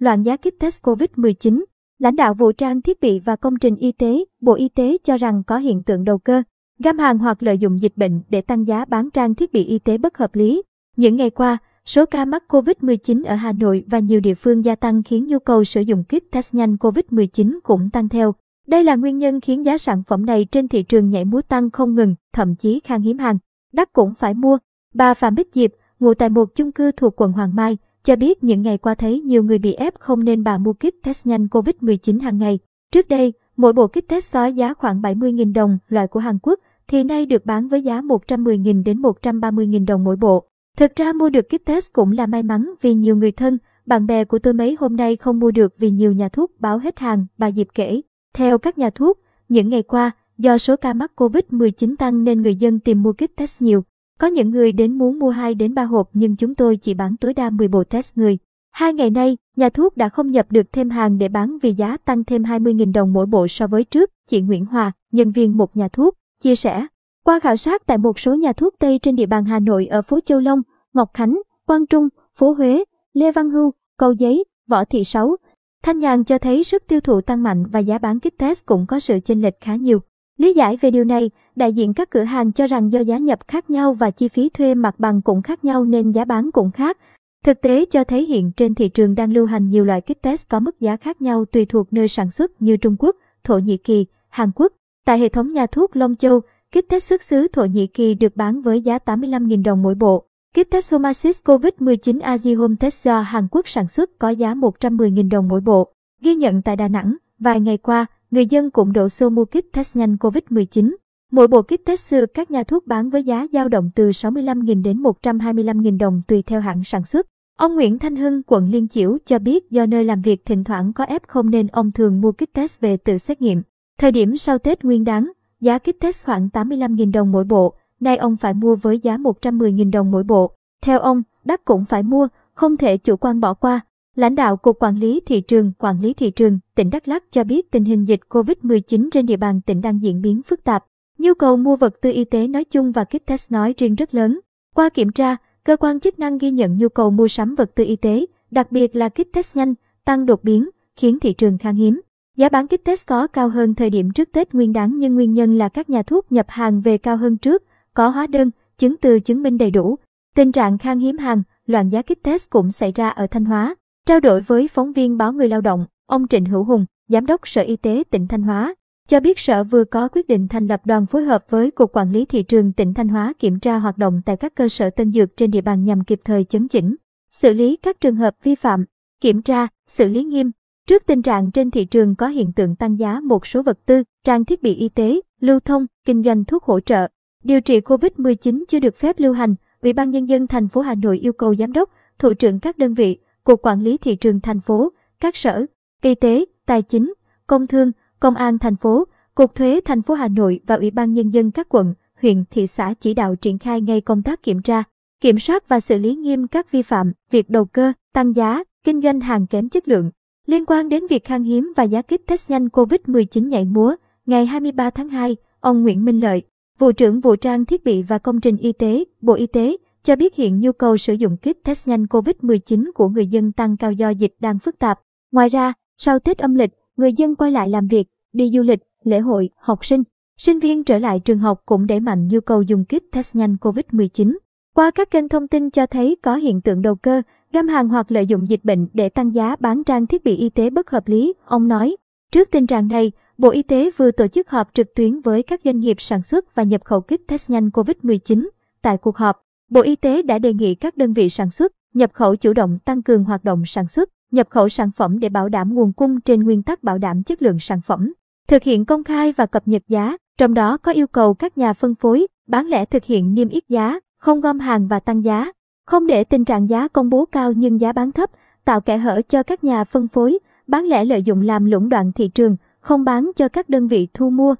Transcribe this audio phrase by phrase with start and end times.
[0.00, 1.64] loạn giá kit test COVID-19.
[1.98, 5.16] Lãnh đạo vụ trang thiết bị và công trình y tế, Bộ Y tế cho
[5.16, 6.42] rằng có hiện tượng đầu cơ,
[6.78, 9.78] găm hàng hoặc lợi dụng dịch bệnh để tăng giá bán trang thiết bị y
[9.78, 10.62] tế bất hợp lý.
[10.96, 14.74] Những ngày qua, số ca mắc COVID-19 ở Hà Nội và nhiều địa phương gia
[14.74, 18.34] tăng khiến nhu cầu sử dụng kit test nhanh COVID-19 cũng tăng theo.
[18.66, 21.70] Đây là nguyên nhân khiến giá sản phẩm này trên thị trường nhảy múa tăng
[21.70, 23.38] không ngừng, thậm chí khan hiếm hàng.
[23.72, 24.58] Đắt cũng phải mua.
[24.94, 25.70] Bà Phạm Bích Diệp,
[26.00, 29.20] ngụ tại một chung cư thuộc quận Hoàng Mai, cho biết những ngày qua thấy
[29.20, 32.58] nhiều người bị ép không nên bà mua kit test nhanh COVID-19 hàng ngày.
[32.92, 36.60] Trước đây, mỗi bộ kit test có giá khoảng 70.000 đồng, loại của Hàn Quốc,
[36.88, 40.44] thì nay được bán với giá 110.000 đến 130.000 đồng mỗi bộ.
[40.76, 44.06] Thực ra mua được kit test cũng là may mắn vì nhiều người thân, bạn
[44.06, 46.98] bè của tôi mấy hôm nay không mua được vì nhiều nhà thuốc báo hết
[46.98, 48.00] hàng, bà Diệp kể.
[48.34, 52.54] Theo các nhà thuốc, những ngày qua, do số ca mắc COVID-19 tăng nên người
[52.54, 53.82] dân tìm mua kit test nhiều.
[54.20, 57.16] Có những người đến muốn mua 2 đến 3 hộp nhưng chúng tôi chỉ bán
[57.16, 58.38] tối đa 10 bộ test người.
[58.70, 61.96] Hai ngày nay, nhà thuốc đã không nhập được thêm hàng để bán vì giá
[61.96, 65.76] tăng thêm 20.000 đồng mỗi bộ so với trước, chị Nguyễn Hòa, nhân viên một
[65.76, 66.86] nhà thuốc, chia sẻ.
[67.24, 70.02] Qua khảo sát tại một số nhà thuốc Tây trên địa bàn Hà Nội ở
[70.02, 70.62] phố Châu Long,
[70.94, 75.36] Ngọc Khánh, Quang Trung, phố Huế, Lê Văn Hưu, Cầu Giấy, Võ Thị Sáu,
[75.82, 78.86] Thanh Nhàn cho thấy sức tiêu thụ tăng mạnh và giá bán kit test cũng
[78.86, 79.98] có sự chênh lệch khá nhiều.
[80.40, 81.30] Lý giải về điều này,
[81.60, 84.48] đại diện các cửa hàng cho rằng do giá nhập khác nhau và chi phí
[84.48, 86.98] thuê mặt bằng cũng khác nhau nên giá bán cũng khác.
[87.44, 90.48] Thực tế cho thấy hiện trên thị trường đang lưu hành nhiều loại kit test
[90.48, 93.76] có mức giá khác nhau tùy thuộc nơi sản xuất như Trung Quốc, Thổ Nhĩ
[93.76, 94.72] Kỳ, Hàn Quốc.
[95.06, 98.36] Tại hệ thống nhà thuốc Long Châu, kit test xuất xứ Thổ Nhĩ Kỳ được
[98.36, 100.24] bán với giá 85.000 đồng mỗi bộ.
[100.54, 105.28] Kit test Homasis COVID-19 AG Home Test do Hàn Quốc sản xuất có giá 110.000
[105.30, 105.92] đồng mỗi bộ.
[106.22, 109.72] Ghi nhận tại Đà Nẵng, vài ngày qua, người dân cũng đổ xô mua kit
[109.72, 110.94] test nhanh COVID-19.
[111.30, 114.82] Mỗi bộ kit test xưa các nhà thuốc bán với giá dao động từ 65.000
[114.82, 117.26] đến 125.000 đồng tùy theo hãng sản xuất.
[117.58, 120.92] Ông Nguyễn Thanh Hưng, quận Liên Chiểu cho biết do nơi làm việc thỉnh thoảng
[120.92, 123.62] có F không nên ông thường mua kit test về tự xét nghiệm.
[123.98, 128.16] Thời điểm sau Tết Nguyên đáng, giá kit test khoảng 85.000 đồng mỗi bộ, nay
[128.16, 130.54] ông phải mua với giá 110.000 đồng mỗi bộ.
[130.82, 133.80] Theo ông, đắt cũng phải mua, không thể chủ quan bỏ qua.
[134.16, 137.44] Lãnh đạo Cục Quản lý Thị trường, Quản lý Thị trường, tỉnh Đắk Lắk cho
[137.44, 140.84] biết tình hình dịch COVID-19 trên địa bàn tỉnh đang diễn biến phức tạp.
[141.20, 144.14] Nhu cầu mua vật tư y tế nói chung và kit test nói riêng rất
[144.14, 144.40] lớn.
[144.74, 147.84] Qua kiểm tra, cơ quan chức năng ghi nhận nhu cầu mua sắm vật tư
[147.84, 151.76] y tế, đặc biệt là kit test nhanh, tăng đột biến, khiến thị trường khan
[151.76, 152.00] hiếm.
[152.36, 155.32] Giá bán kit test có cao hơn thời điểm trước Tết Nguyên đán nhưng nguyên
[155.34, 157.62] nhân là các nhà thuốc nhập hàng về cao hơn trước,
[157.94, 159.96] có hóa đơn, chứng từ chứng minh đầy đủ.
[160.36, 163.74] Tình trạng khan hiếm hàng, loạn giá kit test cũng xảy ra ở Thanh Hóa.
[164.06, 167.48] Trao đổi với phóng viên báo Người Lao động, ông Trịnh Hữu Hùng, Giám đốc
[167.48, 168.74] Sở Y tế tỉnh Thanh Hóa,
[169.08, 172.12] cho biết Sở vừa có quyết định thành lập đoàn phối hợp với Cục Quản
[172.12, 175.12] lý Thị trường tỉnh Thanh Hóa kiểm tra hoạt động tại các cơ sở tân
[175.12, 176.96] dược trên địa bàn nhằm kịp thời chấn chỉnh,
[177.30, 178.84] xử lý các trường hợp vi phạm,
[179.20, 180.50] kiểm tra, xử lý nghiêm.
[180.86, 184.02] Trước tình trạng trên thị trường có hiện tượng tăng giá một số vật tư,
[184.24, 187.08] trang thiết bị y tế, lưu thông, kinh doanh thuốc hỗ trợ,
[187.44, 190.94] điều trị COVID-19 chưa được phép lưu hành, Ủy ban nhân dân thành phố Hà
[190.94, 194.40] Nội yêu cầu giám đốc, thủ trưởng các đơn vị, cục quản lý thị trường
[194.40, 195.66] thành phố, các sở,
[196.02, 197.14] y tế, tài chính,
[197.46, 199.04] công thương, công an thành phố,
[199.34, 202.66] cục thuế thành phố Hà Nội và Ủy ban nhân dân các quận, huyện, thị
[202.66, 204.82] xã chỉ đạo triển khai ngay công tác kiểm tra,
[205.20, 209.02] kiểm soát và xử lý nghiêm các vi phạm, việc đầu cơ, tăng giá, kinh
[209.02, 210.10] doanh hàng kém chất lượng.
[210.46, 213.94] Liên quan đến việc khan hiếm và giá kit test nhanh COVID-19 nhảy múa,
[214.26, 216.42] ngày 23 tháng 2, ông Nguyễn Minh Lợi,
[216.78, 220.16] Vụ trưởng Vụ trang thiết bị và công trình y tế, Bộ Y tế, cho
[220.16, 223.92] biết hiện nhu cầu sử dụng kit test nhanh COVID-19 của người dân tăng cao
[223.92, 225.00] do dịch đang phức tạp.
[225.32, 228.80] Ngoài ra, sau Tết âm lịch, người dân quay lại làm việc, đi du lịch,
[229.04, 230.02] lễ hội, học sinh,
[230.38, 233.56] sinh viên trở lại trường học cũng đẩy mạnh nhu cầu dùng kit test nhanh
[233.60, 234.36] COVID-19.
[234.74, 237.22] Qua các kênh thông tin cho thấy có hiện tượng đầu cơ,
[237.52, 240.48] găm hàng hoặc lợi dụng dịch bệnh để tăng giá bán trang thiết bị y
[240.50, 241.96] tế bất hợp lý, ông nói.
[242.32, 245.60] Trước tình trạng này, Bộ Y tế vừa tổ chức họp trực tuyến với các
[245.64, 248.48] doanh nghiệp sản xuất và nhập khẩu kit test nhanh COVID-19.
[248.82, 252.10] Tại cuộc họp, Bộ Y tế đã đề nghị các đơn vị sản xuất, nhập
[252.12, 255.48] khẩu chủ động tăng cường hoạt động sản xuất, nhập khẩu sản phẩm để bảo
[255.48, 258.12] đảm nguồn cung trên nguyên tắc bảo đảm chất lượng sản phẩm,
[258.48, 261.72] thực hiện công khai và cập nhật giá, trong đó có yêu cầu các nhà
[261.72, 265.52] phân phối, bán lẻ thực hiện niêm yết giá, không gom hàng và tăng giá,
[265.86, 268.30] không để tình trạng giá công bố cao nhưng giá bán thấp,
[268.64, 272.12] tạo kẽ hở cho các nhà phân phối, bán lẻ lợi dụng làm lũng đoạn
[272.12, 274.54] thị trường, không bán cho các đơn vị thu mua.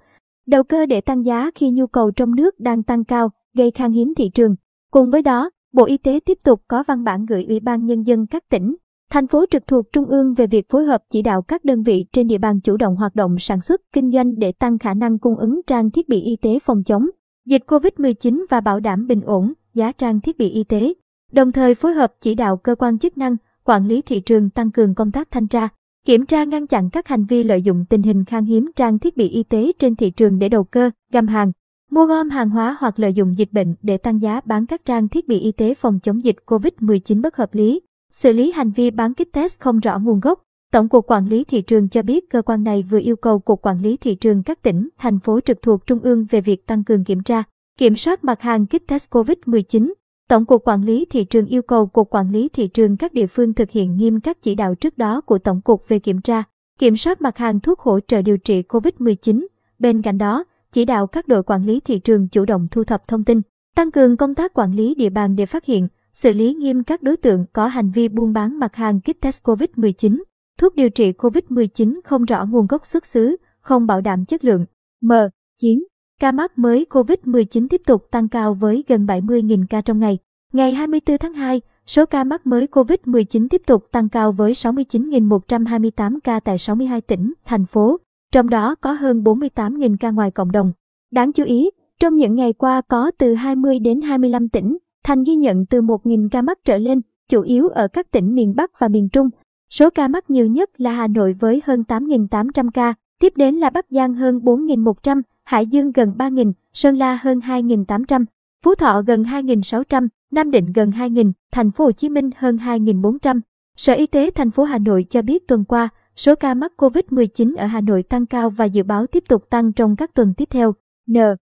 [0.47, 3.93] Đầu cơ để tăng giá khi nhu cầu trong nước đang tăng cao, gây khan
[3.93, 4.57] hiếm thị trường.
[4.91, 8.03] Cùng với đó, Bộ Y tế tiếp tục có văn bản gửi Ủy ban Nhân
[8.03, 8.77] dân các tỉnh,
[9.11, 12.07] thành phố trực thuộc Trung ương về việc phối hợp chỉ đạo các đơn vị
[12.13, 15.19] trên địa bàn chủ động hoạt động sản xuất, kinh doanh để tăng khả năng
[15.19, 17.07] cung ứng trang thiết bị y tế phòng chống
[17.47, 20.95] dịch COVID-19 và bảo đảm bình ổn giá trang thiết bị y tế.
[21.33, 24.71] Đồng thời phối hợp chỉ đạo cơ quan chức năng quản lý thị trường tăng
[24.71, 25.69] cường công tác thanh tra,
[26.07, 29.17] kiểm tra ngăn chặn các hành vi lợi dụng tình hình khan hiếm trang thiết
[29.17, 31.53] bị y tế trên thị trường để đầu cơ, găm hàng,
[31.91, 35.09] mua gom hàng hóa hoặc lợi dụng dịch bệnh để tăng giá bán các trang
[35.09, 37.81] thiết bị y tế phòng chống dịch COVID-19 bất hợp lý,
[38.11, 40.43] xử lý hành vi bán kit test không rõ nguồn gốc.
[40.73, 43.63] Tổng cục Quản lý Thị trường cho biết cơ quan này vừa yêu cầu Cục
[43.63, 46.85] Quản lý Thị trường các tỉnh, thành phố trực thuộc Trung ương về việc tăng
[46.85, 47.43] cường kiểm tra,
[47.79, 49.93] kiểm soát mặt hàng kit test COVID-19.
[50.29, 53.27] Tổng cục Quản lý Thị trường yêu cầu Cục Quản lý Thị trường các địa
[53.27, 56.43] phương thực hiện nghiêm các chỉ đạo trước đó của Tổng cục về kiểm tra,
[56.79, 59.47] kiểm soát mặt hàng thuốc hỗ trợ điều trị COVID-19.
[59.79, 63.09] Bên cạnh đó, chỉ đạo các đội quản lý thị trường chủ động thu thập
[63.09, 63.41] thông tin,
[63.77, 67.03] tăng cường công tác quản lý địa bàn để phát hiện, xử lý nghiêm các
[67.03, 70.23] đối tượng có hành vi buôn bán mặt hàng kit test COVID-19,
[70.59, 74.65] thuốc điều trị COVID-19 không rõ nguồn gốc xuất xứ, không bảo đảm chất lượng.
[75.03, 75.13] M.
[75.61, 75.85] 9.
[76.21, 80.19] Ca mắc mới COVID-19 tiếp tục tăng cao với gần 70.000 ca trong ngày.
[80.53, 86.19] Ngày 24 tháng 2, số ca mắc mới COVID-19 tiếp tục tăng cao với 69.128
[86.25, 87.97] ca tại 62 tỉnh, thành phố,
[88.33, 90.73] trong đó có hơn 48.000 ca ngoài cộng đồng.
[91.13, 91.71] Đáng chú ý,
[92.01, 96.29] trong những ngày qua có từ 20 đến 25 tỉnh, thành ghi nhận từ 1.000
[96.29, 99.29] ca mắc trở lên, chủ yếu ở các tỉnh miền Bắc và miền Trung.
[99.71, 103.71] Số ca mắc nhiều nhất là Hà Nội với hơn 8.800 ca, tiếp đến là
[103.71, 108.25] Bắc Giang hơn 4.100, Hải Dương gần 3.000, Sơn La hơn 2.800,
[108.65, 113.41] Phú Thọ gần 2.600, Nam Định gần 2.000, Thành phố Hồ Chí Minh hơn 2.400.
[113.77, 117.57] Sở Y tế thành phố Hà Nội cho biết tuần qua, số ca mắc COVID-19
[117.57, 120.49] ở Hà Nội tăng cao và dự báo tiếp tục tăng trong các tuần tiếp
[120.51, 120.73] theo.
[121.11, 121.17] N.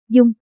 [0.09, 0.31] Dung